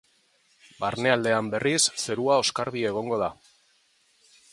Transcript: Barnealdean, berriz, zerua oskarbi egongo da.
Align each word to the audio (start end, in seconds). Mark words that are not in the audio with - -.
Barnealdean, 0.83 1.51
berriz, 1.55 1.83
zerua 2.05 2.39
oskarbi 2.45 2.83
egongo 2.93 3.21
da. 3.25 3.29